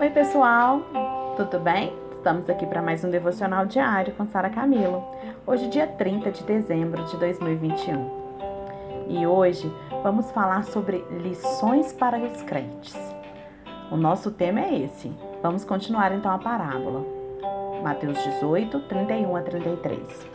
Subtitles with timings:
[0.00, 0.80] Oi, pessoal,
[1.36, 1.92] tudo bem?
[2.16, 5.04] Estamos aqui para mais um devocional diário com Sara Camilo.
[5.46, 8.10] Hoje, dia 30 de dezembro de 2021.
[9.10, 9.70] E hoje
[10.02, 12.96] vamos falar sobre lições para os crentes.
[13.90, 15.12] O nosso tema é esse.
[15.42, 17.04] Vamos continuar então a parábola.
[17.82, 20.26] Mateus 18, 31 a 33.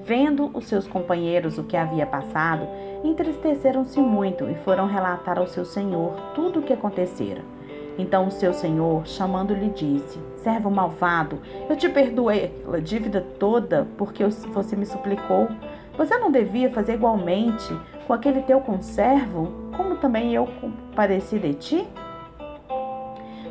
[0.00, 2.66] Vendo os seus companheiros o que havia passado,
[3.04, 7.55] entristeceram-se muito e foram relatar ao seu senhor tudo o que acontecera.
[7.98, 14.24] Então o seu senhor, chamando-lhe, disse: Servo malvado, eu te perdoei a dívida toda porque
[14.24, 15.48] você me suplicou.
[15.96, 17.74] Você não devia fazer igualmente
[18.06, 21.88] com aquele teu conservo, como também eu compadeci de ti?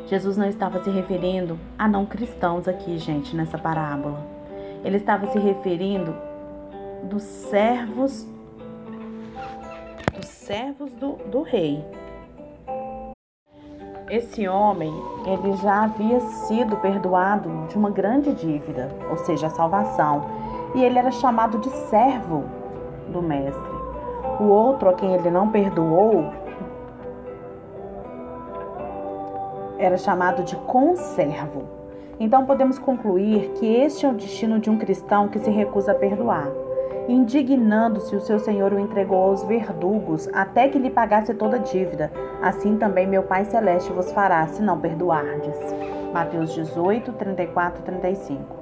[0.06, 4.24] Jesus não estava se referindo a não cristãos aqui, gente, nessa parábola.
[4.84, 6.14] Ele estava se referindo
[7.02, 8.26] dos servos
[10.14, 11.84] dos servos do, do rei,
[14.08, 14.92] esse homem,
[15.26, 20.24] ele já havia sido perdoado de uma grande dívida, ou seja, a salvação,
[20.74, 22.44] e ele era chamado de servo
[23.08, 23.76] do mestre.
[24.38, 26.32] O outro a quem ele não perdoou
[29.78, 31.64] era chamado de conservo.
[32.18, 35.94] Então podemos concluir que este é o destino de um cristão que se recusa a
[35.94, 36.65] perdoar.
[37.08, 42.10] Indignando-se, o seu senhor o entregou aos verdugos até que lhe pagasse toda a dívida.
[42.42, 45.56] Assim também meu Pai Celeste vos fará, se não perdoardes.
[46.12, 48.56] Mateus 18, 34 e 35.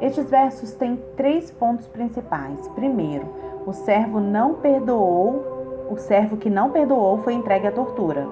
[0.00, 2.66] Estes versos têm três pontos principais.
[2.68, 3.26] Primeiro,
[3.66, 8.26] o servo não perdoou, o servo que não perdoou foi entregue à tortura.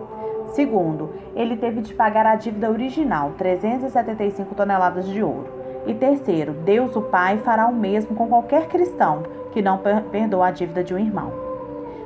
[0.54, 5.63] Segundo, ele teve de pagar a dívida original, 375 toneladas de ouro.
[5.86, 9.78] E terceiro, Deus o Pai fará o mesmo com qualquer cristão que não
[10.10, 11.32] perdoa a dívida de um irmão.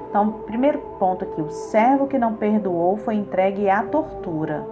[0.08, 4.66] Então, primeiro ponto aqui, o servo que não perdoou foi entregue à tortura.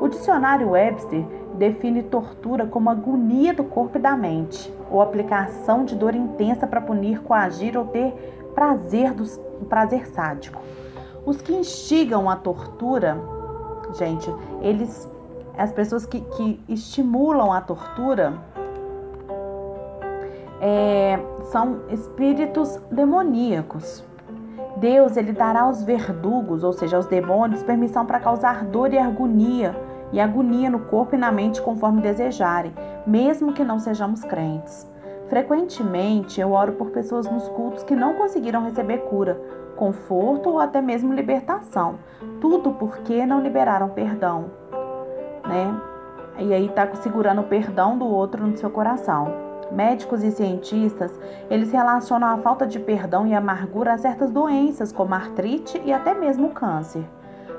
[0.00, 5.94] O dicionário Webster define tortura como agonia do corpo e da mente, ou aplicação de
[5.94, 8.12] dor intensa para punir, coagir ou ter
[8.54, 9.24] prazer, do,
[9.66, 10.60] prazer sádico.
[11.24, 13.16] Os que instigam a tortura,
[13.96, 14.28] gente,
[14.60, 15.08] eles
[15.56, 18.34] as pessoas que, que estimulam a tortura
[20.60, 24.04] é, são espíritos demoníacos.
[24.76, 29.76] Deus ele dará aos verdugos, ou seja, aos demônios, permissão para causar dor e agonia,
[30.12, 32.72] e agonia no corpo e na mente conforme desejarem,
[33.06, 34.90] mesmo que não sejamos crentes.
[35.28, 39.40] Frequentemente eu oro por pessoas nos cultos que não conseguiram receber cura,
[39.76, 41.96] conforto ou até mesmo libertação,
[42.40, 44.62] tudo porque não liberaram perdão
[45.46, 45.80] né?
[46.38, 49.32] E aí tá segurando o perdão do outro no seu coração.
[49.70, 51.10] Médicos e cientistas,
[51.48, 56.14] eles relacionam a falta de perdão e amargura a certas doenças, como artrite e até
[56.14, 57.04] mesmo câncer.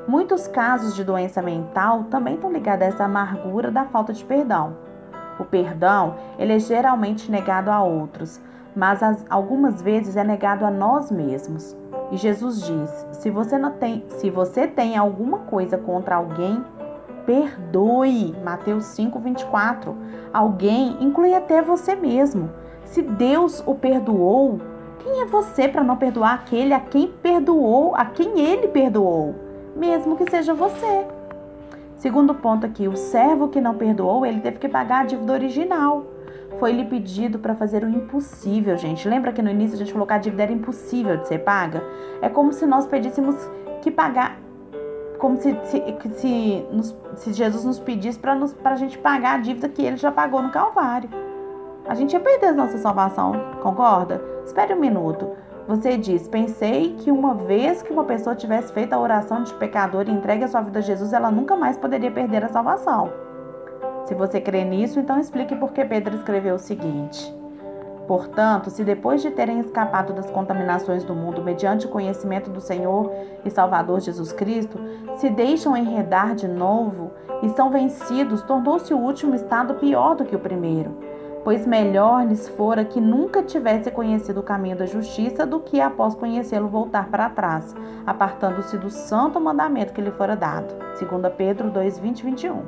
[0.08, 4.76] Muitos casos de doença mental também estão ligados a essa amargura da falta de perdão.
[5.40, 8.40] O perdão, ele é geralmente negado a outros,
[8.76, 11.76] mas as, algumas vezes é negado a nós mesmos.
[12.12, 16.64] E Jesus diz: se você não tem, se você tem alguma coisa contra alguém,
[17.26, 18.36] Perdoe.
[18.44, 19.96] Mateus 5, 24.
[20.34, 22.50] Alguém inclui até você mesmo.
[22.86, 24.60] Se Deus o perdoou,
[25.00, 29.36] quem é você para não perdoar aquele a quem perdoou, a quem ele perdoou,
[29.76, 31.06] mesmo que seja você?
[31.96, 36.06] Segundo ponto aqui, o servo que não perdoou, ele teve que pagar a dívida original.
[36.60, 39.08] Foi-lhe pedido para fazer o impossível, gente.
[39.08, 41.82] Lembra que no início a gente falou que a dívida era impossível de ser paga?
[42.22, 43.36] É como se nós pedíssemos
[43.82, 44.40] que pagar
[45.24, 45.82] como se, se,
[46.16, 48.36] se, nos, se Jesus nos pedisse para
[48.66, 51.10] a gente pagar a dívida que ele já pagou no Calvário.
[51.88, 53.32] A gente ia perder a nossa salvação,
[53.62, 54.22] concorda?
[54.46, 55.30] Espere um minuto.
[55.66, 60.10] Você diz: Pensei que uma vez que uma pessoa tivesse feito a oração de pecador
[60.10, 63.10] e entregue a sua vida a Jesus, ela nunca mais poderia perder a salvação.
[64.04, 67.34] Se você crê nisso, então explique por que Pedro escreveu o seguinte.
[68.08, 73.10] Portanto, se depois de terem escapado das contaminações do mundo mediante o conhecimento do Senhor
[73.46, 74.78] e Salvador Jesus Cristo,
[75.16, 77.12] se deixam enredar de novo
[77.42, 80.98] e são vencidos, tornou-se o último estado pior do que o primeiro.
[81.46, 86.16] Pois melhor lhes fora que nunca tivesse conhecido o caminho da justiça do que após
[86.16, 87.76] conhecê-lo voltar para trás,
[88.06, 90.74] apartando-se do santo mandamento que lhe fora dado.
[91.00, 92.62] 2 Pedro 2, 20 e 21.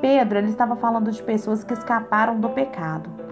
[0.00, 3.24] Pedro ele estava falando de pessoas que escaparam do pecado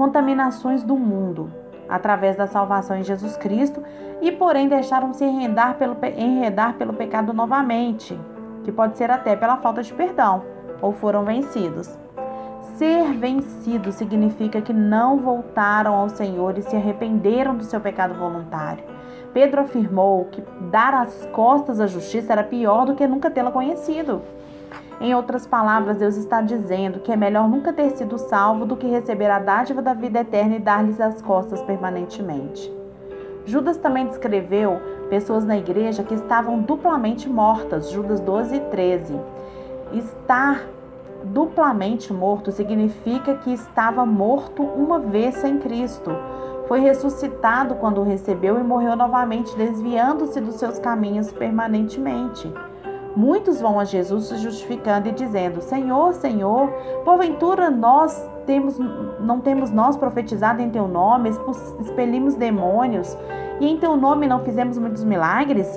[0.00, 1.52] contaminações do mundo
[1.86, 3.82] através da salvação em Jesus Cristo
[4.22, 8.18] e, porém, deixaram-se enredar pelo, enredar pelo pecado novamente,
[8.64, 10.42] que pode ser até pela falta de perdão,
[10.80, 11.98] ou foram vencidos.
[12.78, 18.82] Ser vencido significa que não voltaram ao Senhor e se arrependeram do seu pecado voluntário.
[19.32, 24.22] Pedro afirmou que dar as costas à justiça era pior do que nunca tê-la conhecido.
[25.00, 28.86] Em outras palavras, Deus está dizendo que é melhor nunca ter sido salvo do que
[28.86, 32.70] receber a dádiva da vida eterna e dar-lhes as costas permanentemente.
[33.46, 34.78] Judas também descreveu
[35.08, 39.20] pessoas na igreja que estavam duplamente mortas, Judas 12 e 13.
[39.92, 40.66] Estar
[41.24, 46.10] duplamente morto significa que estava morto uma vez sem Cristo.
[46.70, 52.48] Foi ressuscitado quando o recebeu e morreu novamente, desviando-se dos seus caminhos permanentemente.
[53.16, 56.70] Muitos vão a Jesus se justificando e dizendo: Senhor, Senhor,
[57.04, 58.78] porventura nós temos,
[59.18, 61.30] não temos nós profetizado em teu nome,
[61.80, 63.18] expelimos demônios
[63.58, 65.68] e em teu nome não fizemos muitos milagres?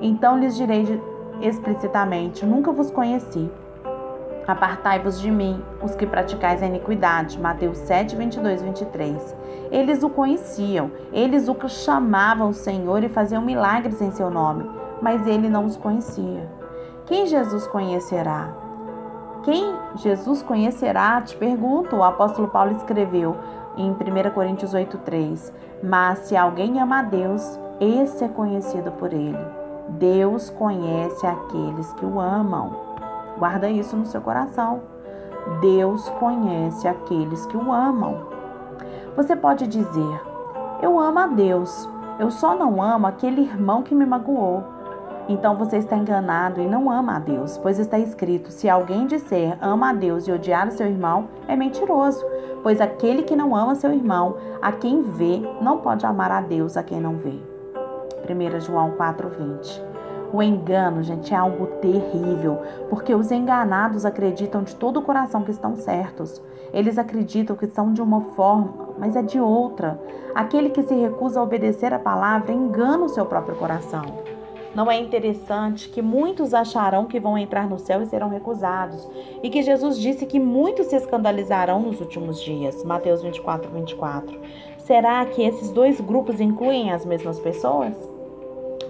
[0.00, 1.00] Então lhes direi
[1.40, 3.48] explicitamente: Nunca vos conheci.
[4.50, 7.38] Apartai-vos de mim, os que praticais a iniquidade.
[7.38, 9.36] Mateus 7, 22, 23.
[9.70, 14.68] Eles o conheciam, eles o chamavam Senhor e faziam milagres em seu nome,
[15.00, 16.50] mas ele não os conhecia.
[17.06, 18.52] Quem Jesus conhecerá?
[19.44, 21.22] Quem Jesus conhecerá?
[21.22, 21.94] Te pergunto.
[21.94, 23.36] O apóstolo Paulo escreveu
[23.76, 29.38] em 1 Coríntios 8,3: Mas se alguém ama a Deus, esse é conhecido por ele.
[29.90, 32.89] Deus conhece aqueles que o amam.
[33.40, 34.82] Guarda isso no seu coração.
[35.62, 38.18] Deus conhece aqueles que o amam.
[39.16, 40.20] Você pode dizer:
[40.82, 41.88] Eu amo a Deus,
[42.18, 44.62] eu só não amo aquele irmão que me magoou.
[45.26, 49.56] Então você está enganado e não ama a Deus, pois está escrito: se alguém disser
[49.62, 52.22] ama a Deus e odiar o seu irmão, é mentiroso.
[52.62, 56.76] Pois aquele que não ama seu irmão, a quem vê, não pode amar a Deus
[56.76, 57.40] a quem não vê.
[58.28, 59.89] 1 João 4,20.
[60.32, 65.50] O engano, gente, é algo terrível, porque os enganados acreditam de todo o coração que
[65.50, 66.40] estão certos.
[66.72, 70.00] Eles acreditam que são de uma forma, mas é de outra.
[70.32, 74.04] Aquele que se recusa a obedecer a palavra engana o seu próprio coração.
[74.72, 79.08] Não é interessante que muitos acharão que vão entrar no céu e serão recusados,
[79.42, 82.84] e que Jesus disse que muitos se escandalizarão nos últimos dias.
[82.84, 84.38] Mateus 24, 24.
[84.78, 88.19] Será que esses dois grupos incluem as mesmas pessoas?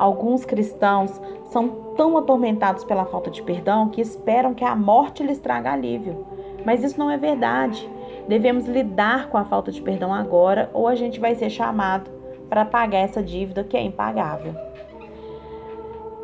[0.00, 1.20] Alguns cristãos
[1.50, 6.26] são tão atormentados pela falta de perdão que esperam que a morte lhes traga alívio.
[6.64, 7.86] Mas isso não é verdade.
[8.26, 12.10] Devemos lidar com a falta de perdão agora ou a gente vai ser chamado
[12.48, 14.54] para pagar essa dívida que é impagável.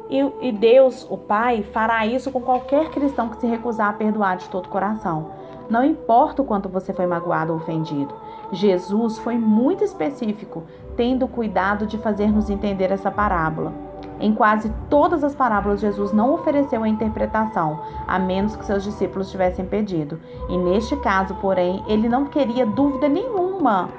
[0.09, 4.39] E, e Deus, o Pai, fará isso com qualquer cristão que se recusar a perdoar
[4.39, 5.33] de todo o coração.
[5.69, 8.15] Não importa o quanto você foi magoado ou ofendido.
[8.53, 10.65] Jesus foi muito específico,
[10.97, 13.73] tendo cuidado de fazer-nos entender essa parábola.
[14.19, 19.31] Em quase todas as parábolas, Jesus não ofereceu a interpretação, a menos que seus discípulos
[19.31, 20.19] tivessem pedido.
[20.49, 23.91] E neste caso, porém, ele não queria dúvida nenhuma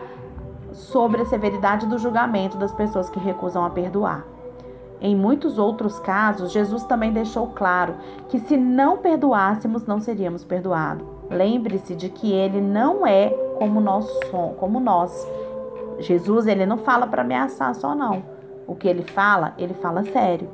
[0.72, 4.26] sobre a severidade do julgamento das pessoas que recusam a perdoar.
[5.00, 7.96] Em muitos outros casos, Jesus também deixou claro
[8.30, 11.06] que se não perdoássemos, não seríamos perdoados.
[11.30, 14.08] Lembre-se de que ele não é como nós,
[14.58, 15.28] como nós.
[16.00, 18.24] Jesus, ele não fala para ameaçar só não.
[18.68, 20.50] O que ele fala, ele fala sério.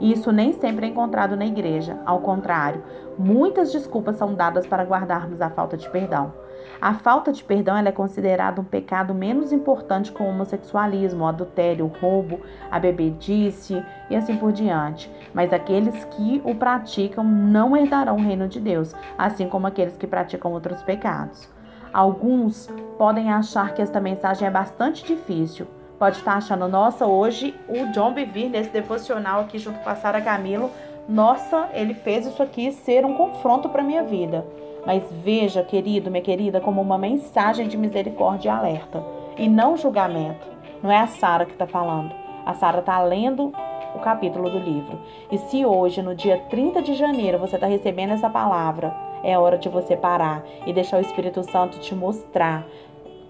[0.00, 1.98] E isso nem sempre é encontrado na igreja.
[2.06, 2.82] Ao contrário,
[3.18, 6.32] muitas desculpas são dadas para guardarmos a falta de perdão.
[6.80, 11.84] A falta de perdão é considerada um pecado menos importante como o homossexualismo, o adultério,
[11.84, 12.40] o roubo,
[12.70, 15.12] a bebedice e assim por diante.
[15.34, 20.06] Mas aqueles que o praticam não herdarão o reino de Deus, assim como aqueles que
[20.06, 21.59] praticam outros pecados.
[21.92, 25.66] Alguns podem achar que esta mensagem é bastante difícil.
[25.98, 30.20] Pode estar achando, nossa, hoje o John Bevere, nesse devocional aqui junto com a Sara
[30.20, 30.70] Camilo,
[31.08, 34.46] nossa, ele fez isso aqui ser um confronto para minha vida.
[34.86, 39.04] Mas veja, querido, minha querida, como uma mensagem de misericórdia e alerta,
[39.36, 40.46] e não julgamento.
[40.82, 42.14] Não é a Sara que está falando.
[42.46, 43.52] A Sara está lendo
[43.94, 44.98] o capítulo do livro.
[45.30, 49.58] E se hoje, no dia 30 de janeiro, você está recebendo essa palavra, é hora
[49.58, 52.66] de você parar e deixar o Espírito Santo te mostrar,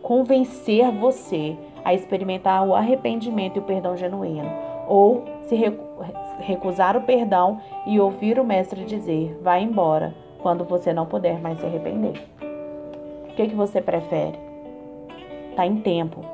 [0.02, 4.50] convencer você a experimentar o arrependimento e o perdão genuíno.
[4.86, 5.56] Ou se
[6.40, 11.58] recusar o perdão e ouvir o Mestre dizer: vá embora quando você não puder mais
[11.58, 12.20] se arrepender.
[13.30, 14.38] O que, que você prefere?
[15.54, 16.24] Tá em tempo.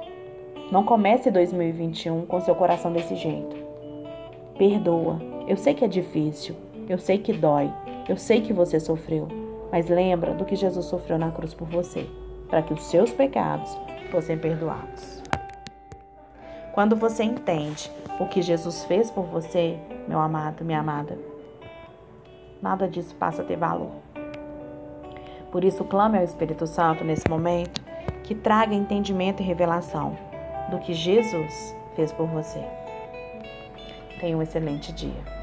[0.71, 3.57] Não comece 2021 com seu coração desse jeito.
[4.59, 5.21] Perdoa.
[5.47, 6.57] Eu sei que é difícil,
[6.89, 7.73] eu sei que dói,
[8.09, 9.29] eu sei que você sofreu,
[9.71, 12.07] mas lembra do que Jesus sofreu na cruz por você,
[12.49, 13.77] para que os seus pecados
[14.11, 15.23] fossem perdoados.
[16.73, 21.19] Quando você entende o que Jesus fez por você, meu amado, minha amada,
[22.61, 23.93] nada disso passa a ter valor.
[25.51, 27.81] Por isso, clame ao Espírito Santo nesse momento
[28.23, 30.19] que traga entendimento e revelação
[30.71, 32.63] do que Jesus fez por você.
[34.21, 35.36] Tenha um excelente dia.